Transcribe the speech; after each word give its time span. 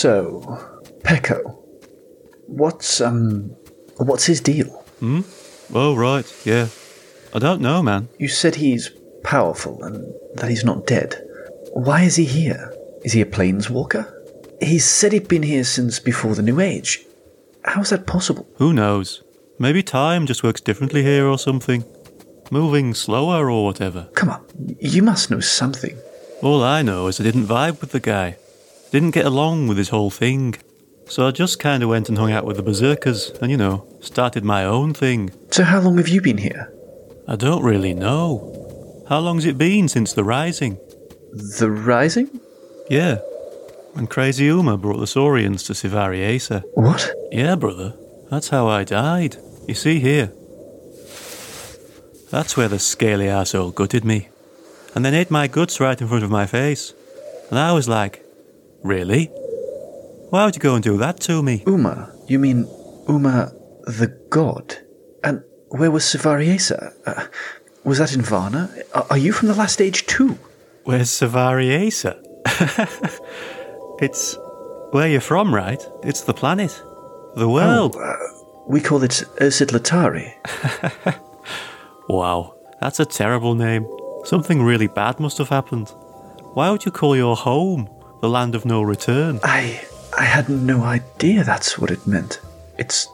So, 0.00 0.40
Pekko, 1.02 1.58
what's 2.46 3.02
um, 3.02 3.54
what's 3.98 4.24
his 4.24 4.40
deal? 4.40 4.68
Hmm. 5.00 5.20
Oh, 5.74 5.94
right, 5.94 6.24
yeah. 6.46 6.68
I 7.34 7.38
don't 7.38 7.60
know, 7.60 7.82
man. 7.82 8.08
You 8.18 8.26
said 8.28 8.54
he's 8.54 8.92
powerful 9.22 9.84
and 9.84 10.10
that 10.36 10.48
he's 10.48 10.64
not 10.64 10.86
dead. 10.86 11.22
Why 11.74 12.04
is 12.04 12.16
he 12.16 12.24
here? 12.24 12.74
Is 13.04 13.12
he 13.12 13.20
a 13.20 13.26
planeswalker? 13.26 14.10
He 14.62 14.78
said 14.78 15.12
he'd 15.12 15.28
been 15.28 15.42
here 15.42 15.64
since 15.64 15.98
before 15.98 16.34
the 16.34 16.48
New 16.50 16.60
Age. 16.60 17.04
How's 17.66 17.90
that 17.90 18.06
possible? 18.06 18.48
Who 18.56 18.72
knows? 18.72 19.22
Maybe 19.58 19.82
time 19.82 20.24
just 20.24 20.42
works 20.42 20.62
differently 20.62 21.02
here 21.02 21.26
or 21.26 21.38
something. 21.38 21.84
Moving 22.50 22.94
slower 22.94 23.50
or 23.50 23.66
whatever. 23.66 24.08
Come 24.14 24.30
on, 24.30 24.46
you 24.80 25.02
must 25.02 25.30
know 25.30 25.40
something. 25.40 25.98
All 26.40 26.64
I 26.64 26.80
know 26.80 27.08
is 27.08 27.20
I 27.20 27.24
didn't 27.24 27.44
vibe 27.44 27.82
with 27.82 27.92
the 27.92 28.00
guy. 28.00 28.38
Didn't 28.90 29.12
get 29.12 29.26
along 29.26 29.68
with 29.68 29.78
his 29.78 29.90
whole 29.90 30.10
thing. 30.10 30.56
So 31.06 31.26
I 31.26 31.30
just 31.30 31.58
kind 31.58 31.82
of 31.82 31.88
went 31.88 32.08
and 32.08 32.18
hung 32.18 32.32
out 32.32 32.44
with 32.44 32.56
the 32.56 32.62
berserkers 32.62 33.30
and, 33.40 33.50
you 33.50 33.56
know, 33.56 33.86
started 34.00 34.44
my 34.44 34.64
own 34.64 34.94
thing. 34.94 35.30
So, 35.50 35.64
how 35.64 35.80
long 35.80 35.98
have 35.98 36.08
you 36.08 36.20
been 36.20 36.38
here? 36.38 36.72
I 37.26 37.36
don't 37.36 37.62
really 37.62 37.94
know. 37.94 39.04
How 39.08 39.18
long's 39.18 39.44
it 39.44 39.58
been 39.58 39.88
since 39.88 40.12
the 40.12 40.24
Rising? 40.24 40.78
The 41.32 41.70
Rising? 41.70 42.40
Yeah. 42.88 43.16
When 43.92 44.06
Crazy 44.06 44.44
Uma 44.44 44.76
brought 44.76 44.98
the 44.98 45.06
Saurians 45.06 45.64
to 45.64 45.72
Sivariesa. 45.72 46.62
What? 46.74 47.10
Yeah, 47.32 47.56
brother. 47.56 47.94
That's 48.30 48.48
how 48.48 48.68
I 48.68 48.84
died. 48.84 49.36
You 49.66 49.74
see 49.74 49.98
here. 49.98 50.32
That's 52.30 52.56
where 52.56 52.68
the 52.68 52.78
scaly 52.78 53.28
asshole 53.28 53.72
gutted 53.72 54.04
me. 54.04 54.28
And 54.94 55.04
then 55.04 55.14
ate 55.14 55.30
my 55.30 55.48
guts 55.48 55.80
right 55.80 56.00
in 56.00 56.06
front 56.06 56.22
of 56.22 56.30
my 56.30 56.46
face. 56.46 56.94
And 57.50 57.58
I 57.58 57.72
was 57.72 57.88
like, 57.88 58.19
Really? 58.82 59.26
Why 60.30 60.44
would 60.44 60.54
you 60.54 60.60
go 60.60 60.74
and 60.74 60.84
do 60.84 60.96
that 60.98 61.20
to 61.20 61.42
me? 61.42 61.62
Uma? 61.66 62.12
You 62.28 62.38
mean 62.38 62.66
Uma 63.08 63.52
the 63.86 64.08
god? 64.30 64.76
And 65.24 65.42
where 65.68 65.90
was 65.90 66.04
Sivariesa? 66.04 66.92
Uh, 67.06 67.26
was 67.84 67.98
that 67.98 68.14
in 68.14 68.22
Varna? 68.22 68.70
Are, 68.94 69.06
are 69.10 69.18
you 69.18 69.32
from 69.32 69.48
the 69.48 69.54
last 69.54 69.80
age 69.80 70.06
too? 70.06 70.38
Where's 70.84 71.10
Sivariesa? 71.10 72.18
it's 74.00 74.36
where 74.92 75.08
you're 75.08 75.20
from, 75.20 75.54
right? 75.54 75.82
It's 76.02 76.22
the 76.22 76.34
planet. 76.34 76.80
The 77.36 77.48
world. 77.48 77.96
Uh, 77.96 78.16
we 78.66 78.80
call 78.80 79.02
it 79.02 79.24
Ursit 79.40 79.72
Latari. 79.72 80.34
Wow, 82.10 82.56
that's 82.80 82.98
a 82.98 83.04
terrible 83.04 83.54
name. 83.54 83.86
Something 84.24 84.64
really 84.64 84.88
bad 84.88 85.20
must 85.20 85.38
have 85.38 85.48
happened. 85.48 85.90
Why 86.54 86.68
would 86.68 86.84
you 86.84 86.90
call 86.90 87.14
your 87.14 87.36
home 87.36 87.88
the 88.20 88.28
land 88.28 88.54
of 88.54 88.64
no 88.64 88.82
return? 88.82 89.40
I 89.42 89.80
I 90.16 90.24
had 90.24 90.48
no 90.48 90.82
idea 90.82 91.44
that's 91.44 91.78
what 91.78 91.90
it 91.90 92.06
meant. 92.06 92.40
It's 92.78 93.08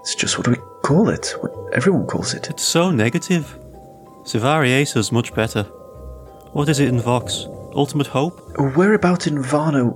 it's 0.00 0.14
just 0.14 0.38
what 0.38 0.48
we 0.48 0.56
call 0.82 1.08
it. 1.08 1.34
What 1.40 1.52
everyone 1.72 2.06
calls 2.06 2.34
it. 2.34 2.50
It's 2.50 2.62
so 2.62 2.90
negative. 2.90 3.58
Sivariesa's 4.24 5.12
much 5.12 5.34
better. 5.34 5.64
What 6.52 6.68
is 6.68 6.80
it 6.80 6.88
in 6.88 7.00
Vox? 7.00 7.46
Ultimate 7.74 8.06
Hope? 8.06 8.40
Whereabout 8.76 9.26
in 9.26 9.42
Varna 9.42 9.92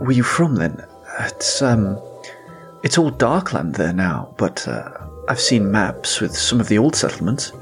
were 0.00 0.12
you 0.12 0.22
from 0.22 0.56
then? 0.56 0.84
It's 1.20 1.62
um, 1.62 1.98
it's 2.82 2.98
all 2.98 3.10
Darkland 3.10 3.76
there 3.76 3.92
now, 3.92 4.34
but 4.36 4.66
uh, 4.68 4.90
I've 5.28 5.40
seen 5.40 5.70
maps 5.70 6.20
with 6.20 6.36
some 6.36 6.60
of 6.60 6.68
the 6.68 6.78
old 6.78 6.96
settlements. 6.96 7.52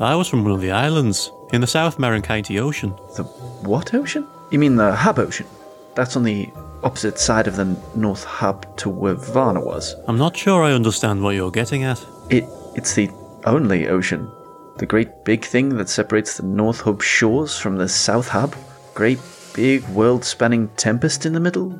I 0.00 0.14
was 0.14 0.28
from 0.28 0.42
one 0.42 0.52
of 0.52 0.60
the 0.60 0.72
islands 0.72 1.32
in 1.52 1.60
the 1.60 1.66
South 1.66 1.98
Marin 1.98 2.22
County 2.22 2.58
Ocean. 2.58 2.90
The 3.16 3.22
what 3.22 3.94
ocean? 3.94 4.26
You 4.50 4.58
mean 4.58 4.76
the 4.76 4.94
Hub 4.94 5.18
Ocean? 5.18 5.46
That's 5.94 6.16
on 6.16 6.22
the 6.22 6.48
opposite 6.82 7.18
side 7.18 7.48
of 7.48 7.56
the 7.56 7.76
North 7.94 8.22
Hub 8.24 8.76
to 8.78 8.88
where 8.88 9.14
Varna 9.14 9.60
was. 9.60 9.94
I'm 10.06 10.18
not 10.18 10.36
sure 10.36 10.62
I 10.62 10.72
understand 10.72 11.22
what 11.22 11.34
you're 11.34 11.50
getting 11.50 11.82
at. 11.84 12.04
It 12.30 12.44
it's 12.74 12.94
the 12.94 13.10
only 13.44 13.88
ocean. 13.88 14.30
The 14.76 14.86
great 14.86 15.24
big 15.24 15.44
thing 15.44 15.70
that 15.76 15.88
separates 15.88 16.36
the 16.36 16.44
North 16.44 16.82
Hub 16.82 17.02
shores 17.02 17.56
from 17.58 17.76
the 17.76 17.88
South 17.88 18.28
Hub. 18.28 18.54
Great 18.94 19.18
big 19.54 19.82
world 19.88 20.24
spanning 20.24 20.68
tempest 20.76 21.26
in 21.26 21.32
the 21.32 21.40
middle. 21.40 21.70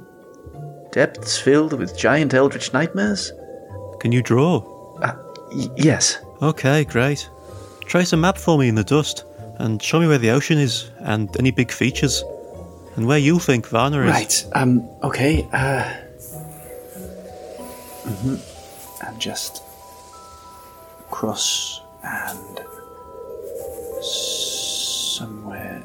Depths 0.92 1.38
filled 1.38 1.74
with 1.74 1.96
giant 1.96 2.32
eldritch 2.32 2.72
nightmares. 2.72 3.32
Can 4.00 4.12
you 4.12 4.22
draw? 4.22 4.60
Uh, 5.02 5.12
y- 5.52 5.68
yes. 5.76 6.18
Okay, 6.40 6.84
great. 6.84 7.28
Trace 7.82 8.12
a 8.14 8.16
map 8.16 8.38
for 8.38 8.58
me 8.58 8.68
in 8.68 8.74
the 8.74 8.82
dust 8.84 9.24
and 9.58 9.82
show 9.82 10.00
me 10.00 10.08
where 10.08 10.18
the 10.18 10.30
ocean 10.30 10.58
is 10.58 10.90
and 11.00 11.34
any 11.38 11.50
big 11.50 11.70
features 11.70 12.24
and 12.96 13.06
where 13.06 13.18
you 13.18 13.38
think 13.38 13.68
Varna 13.68 14.02
is. 14.02 14.10
Right. 14.10 14.46
Um. 14.52 14.88
Okay. 15.02 15.48
Uh. 15.52 15.84
mhm. 18.04 18.40
And 19.06 19.20
just 19.20 19.62
cross 21.10 21.80
and 22.02 22.60
somewhere 24.02 25.82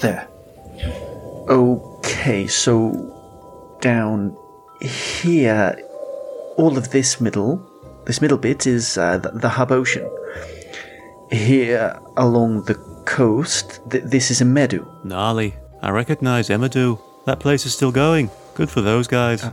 there. 0.00 0.26
Okay. 1.48 2.46
So 2.46 3.76
down 3.80 4.36
here, 4.80 5.76
all 6.56 6.76
of 6.78 6.90
this 6.90 7.20
middle, 7.20 7.62
this 8.06 8.20
middle 8.20 8.38
bit 8.38 8.66
is 8.66 8.96
uh, 8.96 9.18
the, 9.18 9.30
the 9.30 9.48
hub 9.48 9.70
ocean. 9.70 10.08
Here 11.30 12.00
along 12.16 12.64
the 12.64 12.74
coast, 13.08 13.80
th- 13.90 14.04
this 14.04 14.30
is 14.30 14.40
a 14.40 14.44
meadow. 14.44 14.86
Gnarly. 15.02 15.54
I 15.82 15.90
recognise 15.90 16.50
Emadu. 16.50 17.00
That 17.24 17.40
place 17.40 17.64
is 17.64 17.72
still 17.72 17.90
going. 17.90 18.30
Good 18.54 18.68
for 18.68 18.82
those 18.82 19.08
guys. 19.08 19.44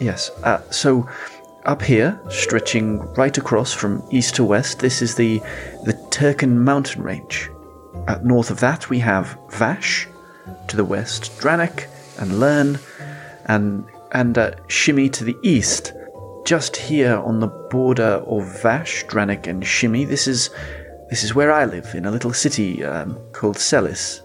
Yes. 0.00 0.30
Uh, 0.42 0.60
so 0.70 1.08
up 1.64 1.80
here, 1.80 2.20
stretching 2.28 2.98
right 3.14 3.36
across 3.38 3.72
from 3.72 4.02
east 4.10 4.34
to 4.36 4.44
west, 4.44 4.80
this 4.80 5.00
is 5.00 5.14
the 5.14 5.38
the 5.84 5.94
Turkan 6.10 6.56
mountain 6.56 7.02
range. 7.02 7.50
Uh, 8.08 8.18
north 8.22 8.50
of 8.50 8.60
that, 8.60 8.90
we 8.90 8.98
have 8.98 9.38
Vash. 9.50 10.08
To 10.68 10.76
the 10.76 10.84
west, 10.84 11.38
Dranek 11.40 11.86
and 12.18 12.40
Lern, 12.40 12.78
and 13.46 13.84
and 14.12 14.38
uh, 14.38 14.52
Shimmy 14.66 15.08
to 15.10 15.24
the 15.24 15.36
east. 15.42 15.92
Just 16.46 16.76
here 16.76 17.16
on 17.16 17.40
the 17.40 17.52
border 17.70 18.22
of 18.26 18.62
Vash, 18.62 19.04
Dranek, 19.04 19.46
and 19.46 19.66
Shimmy, 19.66 20.06
this 20.06 20.26
is 20.26 20.50
this 21.10 21.22
is 21.24 21.34
where 21.34 21.52
I 21.52 21.64
live 21.64 21.94
in 21.94 22.04
a 22.04 22.10
little 22.10 22.32
city 22.32 22.84
um, 22.84 23.18
called 23.32 23.58
Celis. 23.58 24.22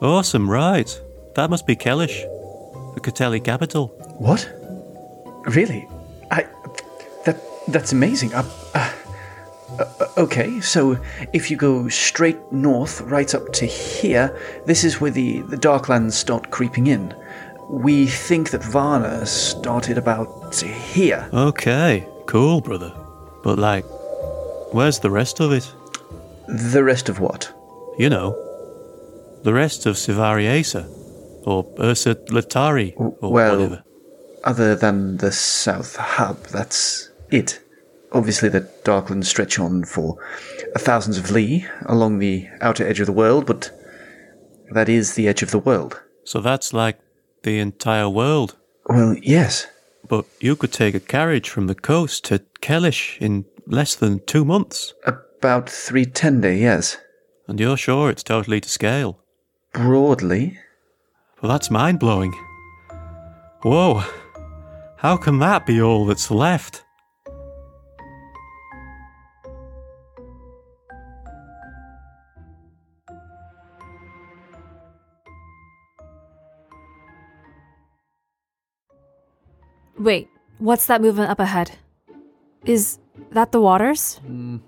awesome, 0.00 0.48
right. 0.50 1.00
That 1.34 1.50
must 1.50 1.66
be 1.66 1.76
Kellish, 1.76 2.22
the 2.94 3.00
Catelli 3.00 3.42
capital. 3.42 3.88
What? 4.18 4.50
Really? 5.46 5.88
I. 6.30 6.46
That 7.24 7.40
that's 7.68 7.92
amazing. 7.92 8.34
Uh, 8.34 8.44
uh, 8.74 8.92
uh, 9.78 10.06
okay, 10.18 10.60
so 10.60 10.98
if 11.32 11.50
you 11.50 11.56
go 11.56 11.88
straight 11.88 12.38
north, 12.52 13.00
right 13.02 13.34
up 13.34 13.52
to 13.54 13.66
here, 13.66 14.36
this 14.66 14.84
is 14.84 15.00
where 15.00 15.10
the 15.10 15.40
the 15.42 15.56
Darklands 15.56 16.12
start 16.12 16.50
creeping 16.50 16.86
in. 16.88 17.14
We 17.68 18.06
think 18.06 18.50
that 18.50 18.64
Varna 18.64 19.24
started 19.26 19.96
about 19.96 20.54
here. 20.60 21.28
Okay, 21.32 22.04
cool, 22.26 22.60
brother. 22.60 22.92
But, 23.44 23.58
like, 23.58 23.84
where's 24.72 24.98
the 24.98 25.10
rest 25.10 25.40
of 25.40 25.52
it? 25.52 25.72
The 26.50 26.82
rest 26.82 27.08
of 27.08 27.20
what? 27.20 27.52
You 27.98 28.10
know, 28.10 28.32
the 29.42 29.52
rest 29.52 29.86
of 29.86 29.96
Sivariesa, 29.96 30.86
or 31.46 31.66
Ursa 31.78 32.16
Latari, 32.28 32.94
or 32.96 33.30
well, 33.30 33.56
whatever. 33.56 33.84
Other 34.44 34.74
than 34.74 35.18
the 35.18 35.32
South 35.32 35.96
Hub, 35.96 36.44
that's 36.46 37.10
it. 37.30 37.60
Obviously, 38.12 38.48
the 38.48 38.62
Darklands 38.84 39.26
stretch 39.26 39.58
on 39.58 39.84
for 39.84 40.16
thousands 40.76 41.18
of 41.18 41.30
li 41.30 41.64
along 41.86 42.18
the 42.18 42.48
outer 42.60 42.86
edge 42.86 43.00
of 43.00 43.06
the 43.06 43.12
world, 43.12 43.46
but 43.46 43.70
that 44.72 44.88
is 44.88 45.14
the 45.14 45.28
edge 45.28 45.42
of 45.42 45.50
the 45.52 45.58
world. 45.58 46.00
So 46.24 46.40
that's 46.40 46.72
like 46.72 46.98
the 47.42 47.58
entire 47.58 48.08
world. 48.08 48.56
Well, 48.86 49.14
yes. 49.22 49.66
But 50.08 50.24
you 50.40 50.56
could 50.56 50.72
take 50.72 50.94
a 50.94 51.00
carriage 51.00 51.48
from 51.48 51.68
the 51.68 51.74
coast 51.74 52.24
to 52.24 52.40
Kellish 52.60 53.18
in 53.20 53.44
less 53.66 53.94
than 53.94 54.24
two 54.26 54.44
months. 54.44 54.92
About 55.40 55.70
three 55.70 56.04
tende, 56.04 56.60
yes. 56.60 56.98
And 57.48 57.58
you're 57.58 57.78
sure 57.78 58.10
it's 58.10 58.22
totally 58.22 58.60
to 58.60 58.68
scale. 58.68 59.20
Broadly. 59.72 60.58
Well, 61.40 61.50
that's 61.50 61.70
mind 61.70 61.98
blowing. 61.98 62.34
Whoa. 63.62 64.02
How 64.98 65.16
can 65.16 65.38
that 65.38 65.64
be 65.64 65.80
all 65.80 66.04
that's 66.04 66.30
left? 66.30 66.84
Wait, 79.98 80.28
what's 80.58 80.84
that 80.84 81.00
movement 81.00 81.30
up 81.30 81.40
ahead? 81.40 81.78
Is 82.66 82.98
that 83.30 83.52
the 83.52 83.60
waters? 83.62 84.20
Mm. 84.28 84.60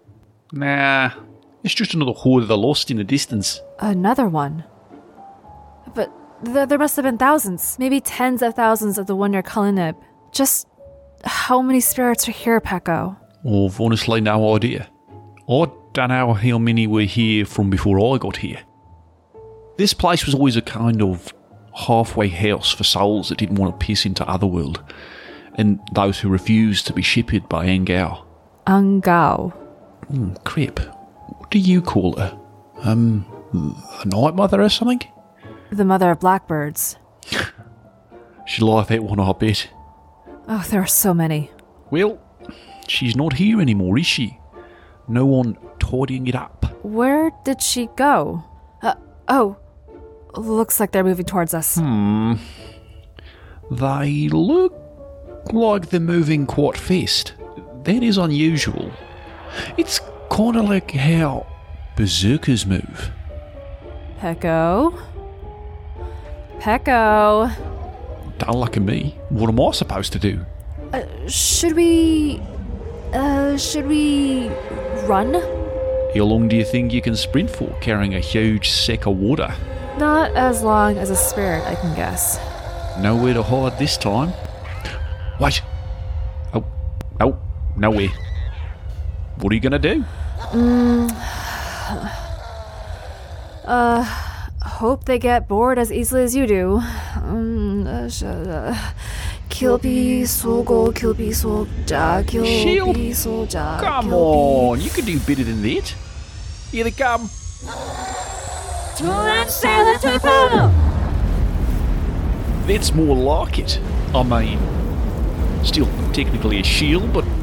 Nah, 0.52 1.10
it's 1.64 1.74
just 1.74 1.94
another 1.94 2.12
horde 2.12 2.42
of 2.42 2.48
the 2.48 2.56
lost 2.56 2.90
in 2.90 2.98
the 2.98 3.04
distance. 3.04 3.60
Another 3.80 4.28
one. 4.28 4.64
But 5.94 6.12
There, 6.42 6.66
there 6.66 6.78
must 6.78 6.96
have 6.96 7.04
been 7.04 7.18
thousands, 7.18 7.76
maybe 7.78 8.00
tens 8.00 8.42
of 8.42 8.54
thousands 8.54 8.98
of 8.98 9.06
the 9.06 9.14
one 9.14 9.30
near 9.30 9.42
Cullinib. 9.42 9.94
Just 10.32 10.66
how 11.24 11.62
many 11.62 11.80
spirits 11.80 12.28
are 12.28 12.32
here, 12.32 12.60
Pekko? 12.60 13.16
Oh, 13.44 13.66
I've 13.66 13.80
honestly 13.80 14.20
no 14.20 14.56
idea. 14.56 14.88
I 15.48 15.70
don't 15.92 16.08
know 16.08 16.34
how 16.34 16.58
many 16.58 16.86
were 16.86 17.02
here 17.02 17.44
from 17.44 17.70
before 17.70 18.14
I 18.14 18.18
got 18.18 18.38
here. 18.38 18.60
This 19.76 19.94
place 19.94 20.26
was 20.26 20.34
always 20.34 20.56
a 20.56 20.62
kind 20.62 21.00
of 21.00 21.32
halfway 21.74 22.28
house 22.28 22.72
for 22.72 22.84
souls 22.84 23.28
that 23.28 23.38
didn't 23.38 23.56
want 23.56 23.78
to 23.78 23.86
piss 23.86 24.04
into 24.04 24.28
Otherworld, 24.28 24.82
and 25.54 25.80
those 25.92 26.18
who 26.20 26.28
refused 26.28 26.86
to 26.88 26.92
be 26.92 27.02
shipped 27.02 27.48
by 27.48 27.66
Angao. 27.66 28.26
Angao. 28.66 29.52
Crip, 30.44 30.80
what 30.80 31.50
do 31.50 31.58
you 31.58 31.80
call 31.80 32.16
her? 32.16 32.38
Um, 32.82 33.26
a 34.00 34.06
night 34.06 34.34
mother 34.34 34.60
or 34.60 34.68
something? 34.68 35.00
The 35.70 35.84
mother 35.84 36.10
of 36.10 36.20
blackbirds. 36.20 36.96
She'll 38.46 38.68
like 38.68 38.88
that 38.88 39.02
one, 39.02 39.20
I 39.20 39.32
bet. 39.32 39.68
Oh, 40.48 40.64
there 40.68 40.82
are 40.82 40.86
so 40.86 41.14
many. 41.14 41.50
Well, 41.90 42.20
she's 42.88 43.16
not 43.16 43.34
here 43.34 43.60
anymore, 43.60 43.98
is 43.98 44.06
she? 44.06 44.38
No 45.08 45.24
one 45.26 45.56
tidying 45.78 46.26
it 46.26 46.34
up. 46.34 46.66
Where 46.84 47.30
did 47.44 47.62
she 47.62 47.88
go? 47.96 48.44
Uh, 48.82 48.94
oh, 49.28 49.56
looks 50.34 50.80
like 50.80 50.92
they're 50.92 51.04
moving 51.04 51.24
towards 51.24 51.54
us. 51.54 51.76
Hmm. 51.76 52.34
They 53.70 54.28
look 54.28 54.74
like 55.52 55.88
they're 55.88 56.00
moving 56.00 56.46
quite 56.46 56.76
fast. 56.76 57.34
That 57.84 58.02
is 58.02 58.18
unusual. 58.18 58.90
It's 59.76 60.00
kind 60.30 60.56
of 60.56 60.68
like 60.68 60.90
how 60.92 61.46
berserkers 61.96 62.66
move. 62.66 63.10
Pekko? 64.18 64.98
Pekko? 66.58 67.50
Don't 68.38 68.56
look 68.56 68.76
at 68.76 68.82
me. 68.82 69.18
What 69.28 69.48
am 69.48 69.60
I 69.60 69.70
supposed 69.72 70.12
to 70.12 70.18
do? 70.18 70.44
Uh, 70.92 71.02
should 71.26 71.74
we. 71.74 72.40
Uh, 73.12 73.56
should 73.56 73.86
we. 73.86 74.48
run? 75.06 75.34
How 76.14 76.24
long 76.24 76.48
do 76.48 76.56
you 76.56 76.64
think 76.64 76.92
you 76.92 77.02
can 77.02 77.16
sprint 77.16 77.50
for 77.50 77.68
carrying 77.80 78.14
a 78.14 78.20
huge 78.20 78.70
sack 78.70 79.06
of 79.06 79.16
water? 79.16 79.52
Not 79.98 80.30
as 80.36 80.62
long 80.62 80.96
as 80.98 81.10
a 81.10 81.16
spirit, 81.16 81.64
I 81.66 81.74
can 81.74 81.94
guess. 81.96 82.38
Nowhere 83.00 83.34
to 83.34 83.42
hide 83.42 83.78
this 83.78 83.96
time. 83.96 84.32
Wait. 85.40 85.62
Oh, 86.54 86.64
oh, 87.20 87.38
nowhere. 87.76 88.08
What 89.42 89.50
are 89.52 89.54
you 89.56 89.60
gonna 89.60 89.78
do? 89.80 90.04
Hope 94.62 95.04
they 95.04 95.18
get 95.18 95.48
bored 95.48 95.78
as 95.78 95.92
easily 95.92 96.22
as 96.22 96.34
you 96.34 96.46
do. 96.46 96.80
Um, 97.16 97.86
uh, 97.86 98.08
sh- 98.08 98.22
uh, 98.24 98.74
kilby 99.48 100.22
sogo 100.22 100.94
kilby 100.94 101.28
soja 101.30 102.28
Shield. 102.30 102.94
kilby 102.94 103.10
soja. 103.10 103.80
Come 103.80 104.08
kilby- 104.10 104.14
on, 104.16 104.80
you 104.80 104.90
can 104.90 105.04
do 105.04 105.18
better 105.20 105.44
than 105.44 105.62
that. 105.62 105.94
Here 106.70 106.84
they 106.84 106.90
come. 106.92 107.28
That's 112.66 112.94
more 112.94 113.16
like 113.16 113.58
it. 113.58 113.80
I 114.14 114.22
mean, 114.22 114.58
still 115.64 115.88
technically 116.12 116.60
a 116.60 116.64
shield, 116.64 117.12
but 117.12 117.24
a 117.24 117.41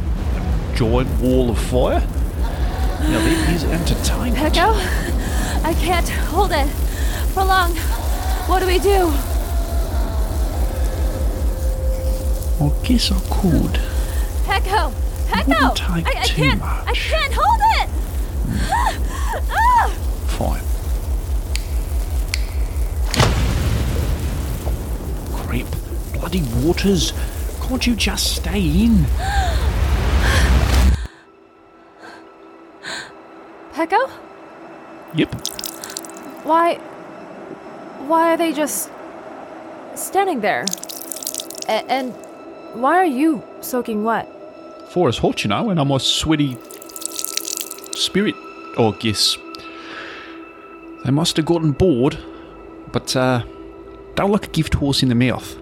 giant 0.80 1.20
wall 1.20 1.50
of 1.50 1.60
fire. 1.60 2.00
Now 2.00 3.20
that 3.20 3.54
is 3.54 3.66
entertainment. 3.66 4.38
Pekko? 4.38 4.72
I 5.66 5.74
can't 5.74 6.08
hold 6.08 6.54
it 6.54 6.70
for 7.34 7.44
long. 7.44 7.76
What 8.48 8.62
do 8.62 8.66
we 8.68 8.80
do? 8.80 9.12
I 12.64 12.72
guess 12.88 13.12
I 13.12 13.20
could. 13.30 13.78
Wouldn't 15.50 15.76
take 15.76 15.90
I, 15.90 16.22
I 16.22 16.28
can't! 16.28 16.62
I 16.64 16.94
can't 16.94 17.34
hold 17.36 17.62
it! 17.82 17.90
Ah! 19.52 19.90
Fine. 20.38 20.64
Creep. 25.46 25.68
Bloody 26.14 26.44
waters. 26.64 27.12
Can't 27.64 27.86
you 27.86 27.98
just 27.98 28.38
stay 28.38 28.86
in? 28.86 29.06
Pekko? 33.80 34.12
Yep. 35.16 35.34
Why. 36.44 36.76
Why 38.10 38.34
are 38.34 38.36
they 38.36 38.52
just 38.52 38.92
standing 39.96 40.42
there? 40.42 40.66
A- 41.70 41.90
and 41.90 42.14
why 42.74 42.98
are 42.98 43.06
you 43.06 43.42
soaking 43.62 44.04
wet? 44.04 44.28
For 44.92 45.08
us 45.08 45.18
hot, 45.20 45.46
you 45.46 45.50
know, 45.50 45.70
and 45.70 45.80
I'm 45.80 45.92
a 45.92 46.00
sweaty 46.02 46.58
spirit, 47.96 48.36
I 48.78 48.92
guess. 49.00 49.38
They 51.06 51.12
must 51.12 51.38
have 51.38 51.46
gotten 51.46 51.72
bored, 51.72 52.18
but 52.92 53.16
uh, 53.16 53.44
don't 54.16 54.32
look 54.32 54.46
a 54.46 54.50
gift 54.50 54.74
horse 54.74 55.04
in 55.04 55.08
the 55.08 55.16
mouth. 55.16 55.58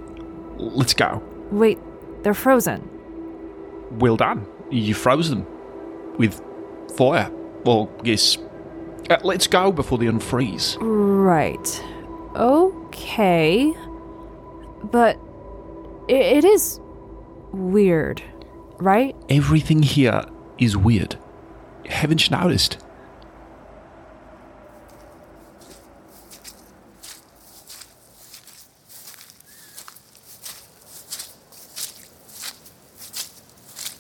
Let's 0.58 0.96
go. 0.96 1.22
Wait, 1.52 1.78
they're 2.24 2.34
frozen. 2.34 2.90
Well 3.92 4.18
done. 4.18 4.48
You 4.72 4.96
froze 4.96 5.30
them 5.30 5.46
with 6.18 6.42
fire. 6.98 7.30
Well, 7.68 7.92
yes. 8.02 8.38
Uh, 9.10 9.18
let's 9.26 9.46
go 9.46 9.74
before 9.74 9.98
they 9.98 10.06
unfreeze. 10.06 10.78
Right. 10.80 11.84
Okay. 12.34 13.74
But 14.86 15.18
i 16.10 16.14
it 16.14 16.46
is 16.46 16.80
weird, 17.52 18.24
right? 18.78 19.14
Everything 19.28 19.84
here 19.84 20.24
is 20.58 20.78
weird. 20.78 21.18
Haven't 21.88 22.30
you 22.30 22.38
noticed? 22.38 22.78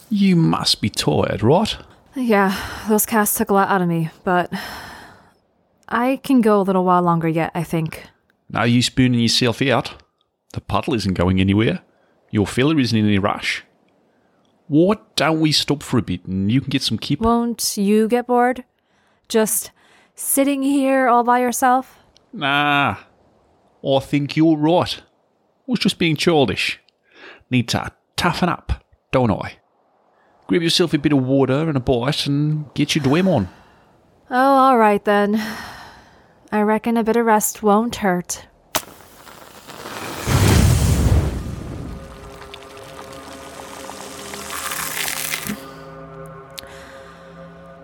You 0.10 0.38
must 0.38 0.80
be 0.80 0.90
tired, 0.90 1.44
right? 1.44 1.76
Yeah, 2.20 2.58
those 2.90 3.06
casts 3.06 3.38
took 3.38 3.52
a 3.52 3.54
lot 3.54 3.70
out 3.70 3.82
of 3.82 3.88
me, 3.88 4.10
but 4.24 4.52
I 5.88 6.20
can 6.24 6.42
go 6.42 6.60
a 6.60 6.64
little 6.64 6.84
while 6.84 7.04
longer 7.04 7.28
yet, 7.28 7.52
I 7.54 7.64
think. 7.64 8.08
No 8.50 8.64
use 8.64 8.88
spooning 8.88 9.20
yourself 9.20 9.62
out. 9.62 10.02
The 10.54 10.62
puddle 10.62 10.96
isn't 10.96 11.14
going 11.14 11.40
anywhere. 11.40 11.82
Your 12.32 12.48
fella 12.48 12.76
isn't 12.78 12.98
in 12.98 13.06
any 13.06 13.20
rush. 13.20 13.64
Why 14.68 14.96
don't 15.16 15.40
we 15.40 15.52
stop 15.52 15.84
for 15.84 16.00
a 16.00 16.02
bit 16.02 16.26
and 16.26 16.52
you 16.52 16.60
can 16.60 16.72
get 16.72 16.82
some 16.82 16.98
keep? 16.98 17.22
Won't 17.22 17.78
you 17.78 18.08
get 18.08 18.26
bored? 18.26 18.64
Just 19.30 19.70
sitting 20.16 20.64
here 20.64 21.08
all 21.08 21.24
by 21.24 21.40
yourself? 21.40 22.00
Nah, 22.34 22.98
I 23.88 24.00
think 24.00 24.36
you're 24.36 24.58
right. 24.58 24.98
I 24.98 25.04
was 25.68 25.80
just 25.80 26.00
being 26.00 26.16
childish. 26.16 26.80
Need 27.52 27.70
to 27.70 27.92
toughen 28.16 28.50
up, 28.50 28.84
don't 29.12 29.32
I? 29.32 29.58
Grab 30.48 30.62
yourself 30.62 30.94
a 30.94 30.98
bit 30.98 31.12
of 31.12 31.24
water 31.24 31.68
and 31.68 31.76
a 31.76 31.82
bite 31.82 32.26
and 32.26 32.74
get 32.74 32.96
your 32.96 33.04
dwem 33.04 33.28
on. 33.28 33.50
Oh, 34.30 34.36
all 34.36 34.78
right 34.78 35.04
then. 35.04 35.42
I 36.52 36.62
reckon 36.62 36.96
a 36.96 37.04
bit 37.04 37.18
of 37.18 37.26
rest 37.26 37.62
won't 37.62 37.98
hurt. 37.98 38.48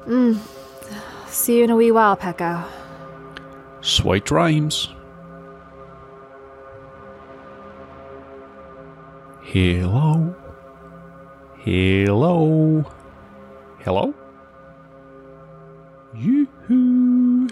Mm. 0.08 0.38
See 1.28 1.58
you 1.58 1.66
in 1.66 1.70
a 1.70 1.76
wee 1.76 1.92
while, 1.92 2.16
Pekko. 2.16 2.66
Sweet 3.82 4.24
dreams. 4.24 4.88
Hello. 9.42 10.43
Hello. 11.66 12.84
Hello? 13.80 14.14
Yoo-hoo. 16.14 17.48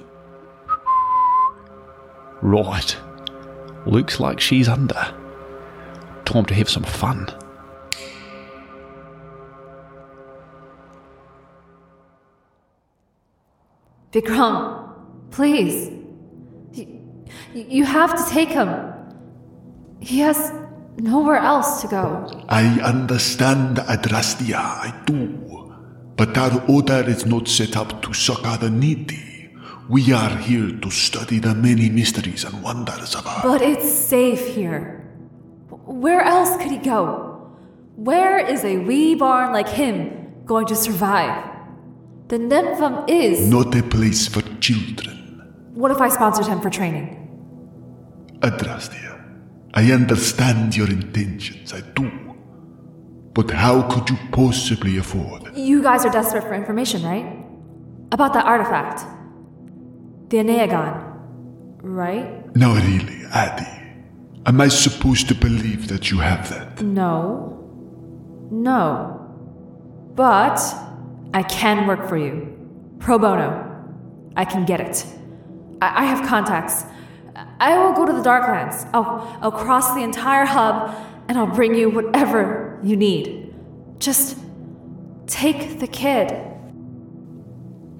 Right. 2.41 2.97
Looks 3.85 4.19
like 4.19 4.41
she's 4.41 4.67
under. 4.67 5.15
Time 6.25 6.45
to 6.47 6.53
have 6.53 6.69
some 6.69 6.83
fun. 6.83 7.25
Bikhu 14.11 14.37
Ram, 14.37 14.93
please. 15.29 15.89
You, 16.73 16.99
you 17.53 17.85
have 17.85 18.17
to 18.17 18.29
take 18.29 18.49
him. 18.49 18.75
He 20.01 20.19
has 20.19 20.51
nowhere 20.97 21.37
else 21.37 21.81
to 21.81 21.87
go. 21.87 22.43
I 22.49 22.63
understand, 22.81 23.77
Adrastea, 23.77 24.55
I 24.55 24.93
do. 25.05 25.73
But 26.17 26.37
our 26.37 26.63
order 26.67 27.03
is 27.09 27.25
not 27.25 27.47
set 27.47 27.75
up 27.75 28.01
to 28.03 28.13
succor 28.13 28.57
the 28.57 28.69
needy. 28.69 29.49
We 29.89 30.13
are 30.13 30.37
here 30.37 30.71
to 30.71 30.89
study 30.91 31.39
the 31.39 31.55
many 31.55 31.89
mysteries 31.89 32.43
and 32.43 32.61
wonders 32.63 33.15
of 33.15 33.25
our. 33.27 33.41
But 33.43 33.61
it's 33.61 33.91
safe 33.91 34.47
here. 34.55 34.99
Where 35.85 36.21
else 36.21 36.55
could 36.57 36.71
he 36.71 36.77
go? 36.77 37.51
Where 37.95 38.39
is 38.39 38.63
a 38.63 38.77
wee 38.77 39.15
barn 39.15 39.51
like 39.51 39.67
him 39.67 40.43
going 40.45 40.67
to 40.67 40.75
survive? 40.75 41.43
The 42.27 42.37
Nymphum 42.37 43.09
is. 43.09 43.49
Not 43.49 43.75
a 43.75 43.83
place 43.83 44.27
for 44.27 44.41
children. 44.59 45.17
What 45.73 45.91
if 45.91 45.99
I 45.99 46.09
sponsored 46.09 46.47
him 46.47 46.61
for 46.61 46.69
training? 46.69 47.17
Adrastea, 48.39 49.20
I 49.73 49.91
understand 49.91 50.75
your 50.75 50.89
intentions, 50.89 51.73
I 51.73 51.81
do. 51.81 52.11
But 53.33 53.51
how 53.51 53.83
could 53.89 54.09
you 54.09 54.17
possibly 54.31 54.97
afford? 54.97 55.55
You 55.55 55.81
guys 55.81 56.05
are 56.05 56.11
desperate 56.11 56.43
for 56.43 56.53
information, 56.53 57.03
right? 57.03 57.45
About 58.11 58.33
that 58.33 58.45
artifact. 58.45 59.05
The 60.29 60.37
Enneagon. 60.37 61.07
Right? 61.81 62.53
No, 62.55 62.75
really, 62.75 63.23
Addy. 63.31 63.67
Am 64.45 64.59
I 64.59 64.67
supposed 64.67 65.27
to 65.29 65.35
believe 65.35 65.87
that 65.87 66.11
you 66.11 66.19
have 66.19 66.49
that? 66.49 66.81
No. 66.81 67.57
No. 68.51 69.17
But 70.15 70.59
I 71.33 71.43
can 71.43 71.87
work 71.87 72.09
for 72.09 72.17
you. 72.17 72.47
Pro 72.99 73.17
bono. 73.17 73.67
I 74.35 74.43
can 74.43 74.65
get 74.65 74.81
it. 74.81 75.05
I, 75.81 76.03
I 76.03 76.05
have 76.05 76.27
contacts. 76.27 76.83
I 77.61 77.77
will 77.77 77.93
go 77.93 78.07
to 78.07 78.11
the 78.11 78.23
Darklands. 78.23 78.89
I'll, 78.91 79.37
I'll 79.39 79.51
cross 79.51 79.93
the 79.93 80.01
entire 80.01 80.45
hub 80.45 80.95
and 81.27 81.37
I'll 81.37 81.45
bring 81.45 81.75
you 81.75 81.91
whatever 81.91 82.79
you 82.81 82.97
need. 82.97 83.53
Just 83.99 84.39
take 85.27 85.79
the 85.79 85.85
kid. 85.85 86.31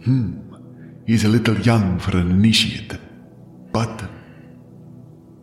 Hmm. 0.04 0.40
He's 1.06 1.24
a 1.26 1.30
little 1.30 1.60
young 1.60 2.00
for 2.00 2.18
an 2.18 2.32
initiate. 2.32 2.98
But 3.72 4.04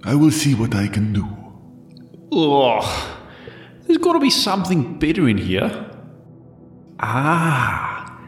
I 0.03 0.17
will 0.17 0.33
see 0.33 0.55
what 0.57 0.75
I 0.75 0.89
can 0.89 1.13
do. 1.13 1.25
Ugh. 2.33 2.85
There's 3.87 3.99
got 3.99 4.15
to 4.15 4.21
be 4.21 4.31
something 4.31 4.99
better 4.99 5.29
in 5.29 5.39
here. 5.39 5.91
Ah, 6.99 8.19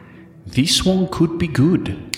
this 0.47 0.85
one 0.85 1.09
could 1.09 1.37
be 1.37 1.49
good. 1.49 2.17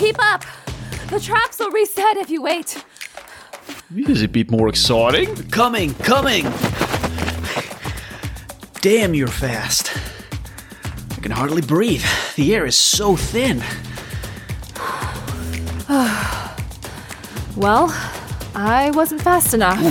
Keep 0.00 0.16
up! 0.18 0.46
The 1.10 1.20
tracks 1.20 1.58
will 1.58 1.70
reset 1.72 2.16
if 2.16 2.30
you 2.30 2.40
wait. 2.40 2.82
This 3.90 4.08
is 4.08 4.22
a 4.22 4.28
bit 4.28 4.50
more 4.50 4.66
exciting. 4.66 5.36
Coming, 5.50 5.92
coming! 5.92 6.44
Damn, 8.80 9.12
you're 9.12 9.28
fast. 9.28 9.92
I 11.10 11.20
can 11.20 11.32
hardly 11.32 11.60
breathe. 11.60 12.02
The 12.34 12.54
air 12.54 12.64
is 12.64 12.76
so 12.76 13.14
thin. 13.14 13.62
Well, 17.56 17.90
I 18.54 18.92
wasn't 18.92 19.20
fast 19.20 19.52
enough. 19.52 19.82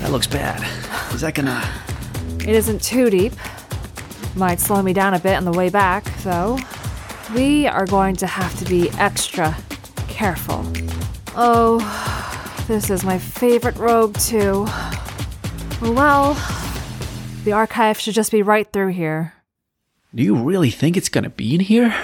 That 0.00 0.10
looks 0.10 0.26
bad. 0.26 0.60
Is 1.14 1.22
that 1.22 1.34
gonna. 1.34 1.66
It 2.40 2.54
isn't 2.54 2.82
too 2.82 3.08
deep. 3.08 3.32
Might 4.36 4.60
slow 4.60 4.82
me 4.82 4.92
down 4.92 5.14
a 5.14 5.18
bit 5.18 5.36
on 5.36 5.46
the 5.46 5.52
way 5.52 5.70
back, 5.70 6.04
though. 6.18 6.58
We 7.34 7.66
are 7.66 7.86
going 7.86 8.16
to 8.16 8.26
have 8.26 8.58
to 8.58 8.64
be 8.66 8.90
extra 8.98 9.56
careful. 10.08 10.64
Oh, 11.34 11.78
this 12.68 12.90
is 12.90 13.04
my 13.04 13.18
favorite 13.18 13.76
rogue, 13.76 14.18
too. 14.18 14.66
Well, 15.80 16.34
the 17.44 17.52
archive 17.52 17.98
should 17.98 18.14
just 18.14 18.30
be 18.32 18.42
right 18.42 18.70
through 18.70 18.92
here. 18.92 19.32
Do 20.14 20.22
you 20.22 20.36
really 20.36 20.70
think 20.70 20.96
it's 20.96 21.08
gonna 21.08 21.30
be 21.30 21.54
in 21.54 21.60
here? 21.60 21.94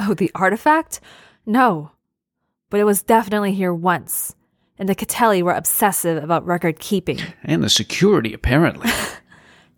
Oh, 0.00 0.14
the 0.14 0.30
artifact? 0.34 1.00
No. 1.44 1.92
But 2.70 2.80
it 2.80 2.84
was 2.84 3.02
definitely 3.02 3.52
here 3.52 3.74
once. 3.74 4.34
And 4.78 4.88
the 4.88 4.94
Catelli 4.94 5.42
were 5.42 5.52
obsessive 5.52 6.22
about 6.22 6.46
record 6.46 6.78
keeping. 6.78 7.20
And 7.44 7.62
the 7.62 7.68
security, 7.68 8.32
apparently. 8.32 8.90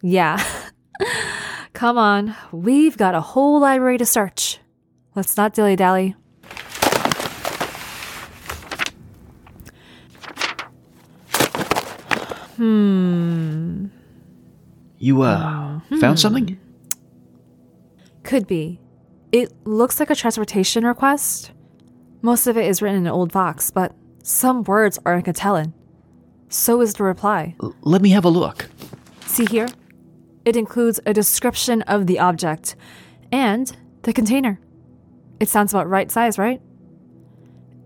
Yeah. 0.03 0.43
Come 1.81 1.97
on, 1.97 2.37
we've 2.53 2.99
got 2.99 3.15
a 3.15 3.23
whole 3.23 3.59
library 3.59 3.97
to 3.97 4.05
search. 4.05 4.59
Let's 5.15 5.39
not 5.39 5.55
dilly 5.55 5.77
dally. 5.77 6.15
Hmm. 12.57 13.87
You, 14.99 15.23
uh, 15.23 15.81
found 15.99 16.21
something? 16.21 16.61
Could 18.25 18.47
be. 18.47 18.79
It 19.33 19.51
looks 19.65 19.99
like 19.99 20.11
a 20.11 20.15
transportation 20.15 20.85
request. 20.85 21.53
Most 22.21 22.47
of 22.47 22.59
it 22.59 22.67
is 22.67 22.83
written 22.83 22.99
in 22.99 23.07
Old 23.07 23.33
Vox, 23.33 23.71
but 23.71 23.95
some 24.23 24.65
words 24.65 24.99
are 25.07 25.15
in 25.15 25.23
Catalan. 25.23 25.73
So 26.51 26.83
is 26.83 26.93
the 26.93 27.05
reply. 27.05 27.57
L- 27.63 27.75
let 27.81 28.03
me 28.03 28.11
have 28.11 28.27
a 28.27 28.29
look. 28.29 28.69
See 29.25 29.47
here? 29.47 29.69
It 30.45 30.57
includes 30.57 31.01
a 31.05 31.13
description 31.13 31.83
of 31.83 32.07
the 32.07 32.19
object 32.19 32.77
and 33.31 33.77
the 34.03 34.13
container. 34.13 34.61
It 35.39 35.49
sounds 35.49 35.73
about 35.73 35.89
right 35.89 36.11
size, 36.11 36.39
right? 36.39 36.61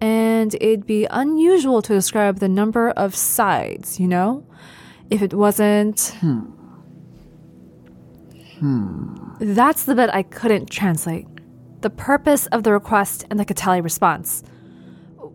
And 0.01 0.55
it'd 0.55 0.87
be 0.87 1.07
unusual 1.11 1.83
to 1.83 1.93
describe 1.93 2.39
the 2.39 2.49
number 2.49 2.91
of 2.91 3.15
sides, 3.15 3.99
you 3.99 4.09
know? 4.09 4.47
If 5.11 5.23
it 5.23 5.35
wasn't. 5.35 6.15
Hmm. 6.21 6.41
Hmm. 8.59 9.15
That's 9.41 9.85
the 9.85 9.95
bit 9.95 10.11
I 10.13 10.23
couldn't 10.23 10.71
translate. 10.71 11.27
The 11.81 11.91
purpose 11.91 12.47
of 12.47 12.63
the 12.63 12.73
request 12.73 13.25
and 13.31 13.39
the 13.39 13.45
Catelli 13.45 13.83
response. 13.83 14.43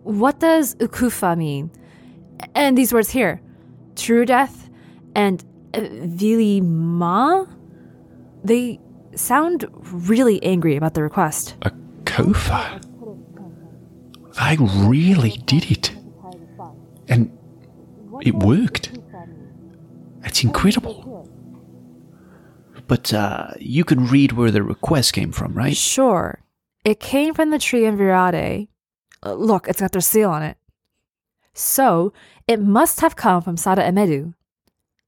What 0.02 0.40
does 0.40 0.74
Ukufa 0.76 1.36
mean? 1.36 1.70
And 2.54 2.76
these 2.76 2.92
words 2.92 3.10
here 3.10 3.40
true 3.96 4.24
death 4.24 4.70
and 5.14 5.44
uh, 5.74 5.80
Vili 5.82 6.60
Ma? 6.60 7.46
They 8.42 8.80
sound 9.14 9.66
really 9.92 10.42
angry 10.42 10.76
about 10.76 10.94
the 10.94 11.02
request. 11.02 11.56
A 11.62 11.70
Kofa. 12.04 12.82
They 14.34 14.56
really 14.88 15.30
did 15.46 15.70
it. 15.70 15.92
And 17.08 17.36
it 18.22 18.34
worked. 18.34 18.98
It's 20.24 20.42
incredible. 20.42 21.28
But, 22.86 23.14
uh, 23.14 23.52
you 23.58 23.84
can 23.84 24.06
read 24.06 24.32
where 24.32 24.50
the 24.50 24.62
request 24.62 25.12
came 25.12 25.30
from, 25.32 25.54
right? 25.54 25.76
Sure, 25.76 26.40
it 26.84 26.98
came 26.98 27.34
from 27.34 27.50
the 27.50 27.58
tree 27.58 27.84
in 27.84 27.96
Virade. 27.96 28.68
look, 29.24 29.68
it's 29.68 29.80
got 29.80 29.92
their 29.92 30.00
seal 30.00 30.30
on 30.30 30.42
it. 30.42 30.56
So, 31.52 32.12
it 32.48 32.60
must 32.60 33.00
have 33.00 33.16
come 33.16 33.42
from 33.42 33.56
Sada 33.56 33.82
Emedu. 33.82 34.34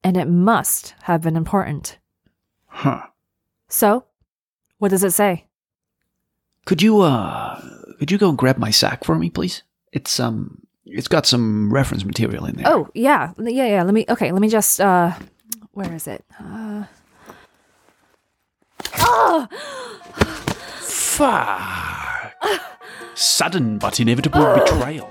And 0.04 0.16
it 0.16 0.28
must 0.28 0.94
have 1.02 1.22
been 1.22 1.36
important. 1.36 1.98
Huh. 2.66 3.02
So, 3.68 4.04
what 4.78 4.90
does 4.90 5.04
it 5.04 5.12
say? 5.12 5.46
Could 6.64 6.82
you, 6.82 7.00
uh, 7.00 7.60
could 7.98 8.10
you 8.10 8.18
go 8.18 8.28
and 8.28 8.38
grab 8.38 8.58
my 8.58 8.70
sack 8.70 9.04
for 9.04 9.16
me, 9.16 9.30
please? 9.30 9.62
It's, 9.92 10.18
um, 10.18 10.62
it's 10.84 11.08
got 11.08 11.26
some 11.26 11.72
reference 11.72 12.04
material 12.04 12.46
in 12.46 12.56
there. 12.56 12.66
Oh, 12.68 12.88
yeah. 12.94 13.32
Yeah, 13.38 13.66
yeah. 13.66 13.82
Let 13.82 13.94
me, 13.94 14.04
okay, 14.08 14.32
let 14.32 14.40
me 14.40 14.48
just, 14.48 14.80
uh, 14.80 15.12
where 15.72 15.92
is 15.92 16.06
it? 16.06 16.24
Uh, 16.40 16.84
Fuck. 20.80 21.60
Sudden 23.14 23.78
but 23.78 24.00
inevitable 24.00 24.54
betrayal. 24.54 25.10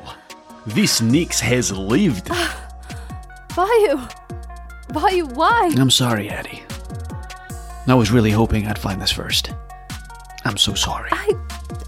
This 0.68 1.02
Nix 1.02 1.40
has 1.40 1.72
lived. 1.72 2.26
Vayu! 3.50 4.12
Vayu, 4.92 5.32
why? 5.34 5.72
I'm 5.78 5.90
sorry, 5.90 6.30
Addie. 6.30 6.64
I 7.88 7.96
was 7.96 8.12
really 8.12 8.32
hoping 8.32 8.68
I'd 8.68 8.78
find 8.78 9.02
this 9.02 9.12
first. 9.12 9.54
I'm 10.46 10.58
so 10.58 10.74
sorry. 10.74 11.10
I, 11.12 11.34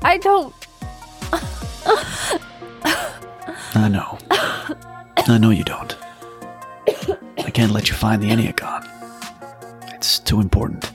I 0.01 0.17
don't. 0.17 0.53
I 3.75 3.88
know. 3.89 4.17
I 4.29 5.38
know 5.39 5.50
you 5.50 5.63
don't. 5.63 5.95
I 7.39 7.50
can't 7.51 7.72
let 7.72 7.89
you 7.89 7.95
find 7.95 8.22
the 8.22 8.29
Enneagon. 8.29 8.88
It's 9.93 10.19
too 10.19 10.39
important. 10.41 10.91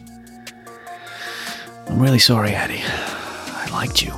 I'm 1.89 1.99
really 1.99 2.19
sorry, 2.19 2.53
Addie. 2.53 2.83
I 2.85 3.69
liked 3.73 4.03
you. 4.03 4.13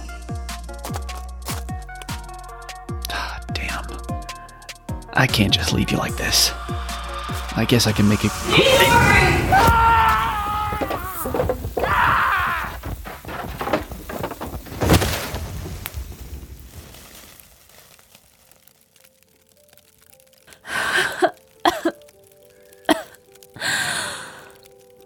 Ah, 3.10 3.40
damn. 3.52 3.86
I 5.14 5.26
can't 5.26 5.52
just 5.54 5.72
leave 5.72 5.90
you 5.90 5.98
like 5.98 6.16
this. 6.16 6.52
I 7.56 7.64
guess 7.66 7.86
I 7.86 7.92
can 7.92 8.08
make 8.08 8.24
it. 8.24 8.30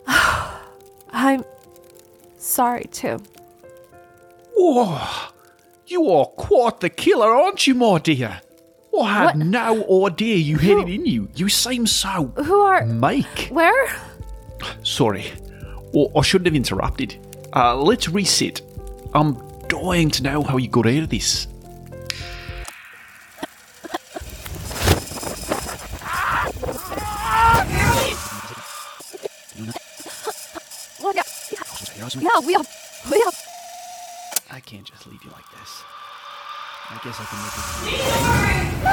I'm. 1.13 1.45
sorry 2.39 2.85
too. 2.85 3.21
Oh, 4.57 5.33
you 5.87 6.09
are 6.11 6.27
quite 6.27 6.81
the 6.81 6.91
killer, 6.91 7.35
aren't 7.35 7.67
you, 7.67 7.75
my 7.75 7.99
dear? 7.99 8.41
I 9.01 9.13
had 9.13 9.25
What? 9.25 9.37
no 9.39 10.07
idea 10.07 10.37
you 10.37 10.59
had 10.59 10.79
it 10.79 10.89
in 10.89 11.07
you. 11.07 11.29
You 11.35 11.49
seem 11.49 11.87
so 11.87 12.33
Who 12.37 12.61
are. 12.61 12.85
Mike. 12.87 13.49
Where? 13.51 13.89
Sorry. 14.83 15.33
Well, 15.93 16.11
I 16.17 16.23
shouldn't 16.23 16.47
have 16.47 16.55
interrupted. 16.57 17.17
Uh, 17.55 17.77
let's 17.77 18.09
reset. 18.09 18.61
I'm 19.15 19.37
dying 19.69 20.11
to 20.11 20.23
know 20.23 20.43
how 20.43 20.57
you 20.57 20.69
got 20.69 20.87
out 20.87 21.03
of 21.05 21.09
this. 21.11 21.47
Yeah, 32.17 32.41
we 32.47 32.55
are. 32.55 32.65
We 33.11 33.23
are. 33.23 33.33
I 34.51 34.61
can't 34.61 34.85
just 34.85 35.07
leave 35.07 35.23
you. 35.25 35.31
I 36.95 36.99
guess 36.99 37.19
I 37.21 37.25
can 37.25 37.39
make 37.43 37.53
it. 37.59 38.85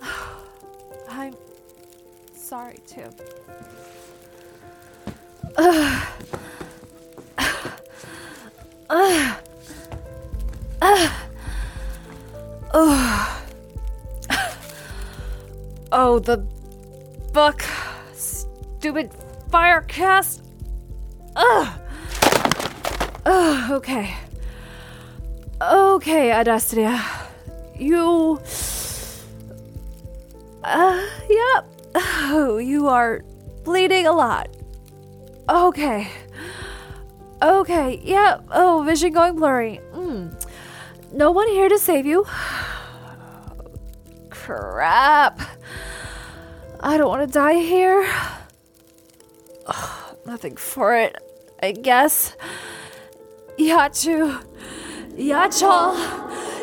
I'm 1.10 1.36
sorry 2.34 2.78
too. 2.86 3.12
The 16.18 16.38
book. 17.32 17.62
Stupid 18.12 19.12
firecast. 19.50 20.42
Ugh. 21.36 21.80
Ugh, 23.24 23.70
okay. 23.70 24.16
Okay, 25.62 26.30
Adrastea. 26.30 27.00
You. 27.76 28.40
Uh, 30.64 31.06
yep. 31.30 31.66
Oh, 31.94 32.58
you 32.62 32.88
are 32.88 33.22
bleeding 33.64 34.06
a 34.06 34.12
lot. 34.12 34.48
Okay. 35.48 36.08
Okay, 37.40 38.00
yep. 38.02 38.44
Oh, 38.50 38.82
vision 38.84 39.12
going 39.12 39.36
blurry. 39.36 39.80
Mm. 39.92 40.34
No 41.12 41.30
one 41.30 41.46
here 41.48 41.68
to 41.68 41.78
save 41.78 42.06
you. 42.06 42.26
Crap. 44.30 45.40
I 46.80 46.96
don't 46.96 47.08
want 47.08 47.26
to 47.26 47.32
die 47.32 47.54
here. 47.54 48.08
Nothing 50.26 50.56
for 50.56 50.94
it, 50.96 51.16
I 51.62 51.72
guess. 51.72 52.36
Yachu. 53.58 54.42
Yachol. 55.16 55.96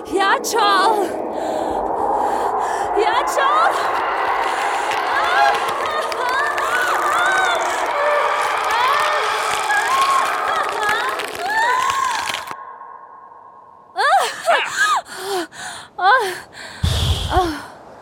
Yachol. 0.05 1.09
Yachol. 2.97 4.05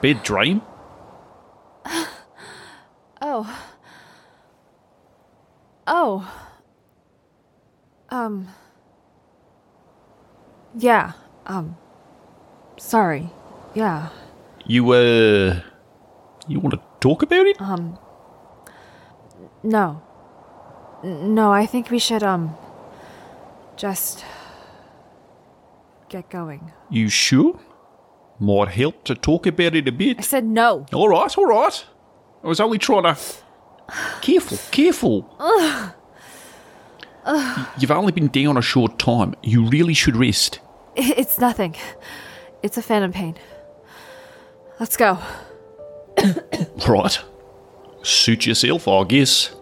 Bad 0.04 0.22
dream? 0.22 0.62
Oh. 3.22 3.64
Oh. 5.88 6.30
Um. 8.10 8.50
Yeah. 10.84 11.14
Um. 11.46 11.78
Sorry. 12.78 13.30
Yeah. 13.74 14.10
You, 14.66 14.92
uh. 14.92 15.62
You 16.46 16.60
want 16.60 16.74
to 16.74 16.82
talk 17.00 17.24
about 17.24 17.48
it? 17.48 17.62
Um. 17.62 17.98
No. 19.64 20.02
No, 21.02 21.54
I 21.54 21.66
think 21.66 21.90
we 21.90 22.00
should, 22.00 22.22
um. 22.22 22.58
Just. 23.78 24.26
get 26.10 26.30
going. 26.30 26.74
You 26.90 27.08
sure? 27.08 27.62
Might 28.40 28.68
help 28.70 29.06
to 29.06 29.16
talk 29.16 29.48
about 29.48 29.76
it 29.76 29.88
a 29.88 29.92
bit. 29.92 30.20
I 30.20 30.22
said 30.22 30.44
no. 30.44 30.86
All 30.92 31.08
right, 31.08 31.38
all 31.38 31.46
right. 31.46 31.86
I 32.44 32.48
was 32.48 32.60
only 32.60 32.78
trying 32.78 33.04
to. 33.04 33.18
Careful, 34.22 34.58
careful. 34.72 35.30
You've 37.80 37.92
only 37.92 38.12
been 38.12 38.28
down 38.28 38.58
a 38.58 38.62
short 38.62 39.00
time. 39.00 39.34
You 39.44 39.66
really 39.70 39.94
should 39.94 40.18
rest. 40.18 40.60
It's 40.96 41.40
nothing. 41.40 41.76
It's 42.62 42.78
a 42.78 42.82
phantom 42.82 43.12
pain. 43.12 43.36
Let's 44.80 44.98
go. 44.98 45.20
Right. 46.88 47.18
Suit 48.02 48.46
yourself, 48.46 48.88
I 48.88 49.04
guess. 49.06 49.56